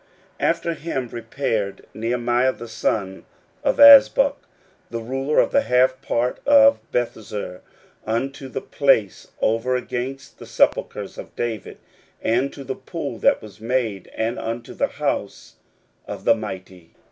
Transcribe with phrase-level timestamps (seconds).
[0.39, 3.23] 16:003:016 After him repaired Nehemiah the son
[3.63, 4.33] of Azbuk,
[4.89, 7.61] the ruler of the half part of Bethzur,
[8.03, 11.77] unto the place over against the sepulchres of David,
[12.19, 15.57] and to the pool that was made, and unto the house
[16.07, 16.95] of the mighty.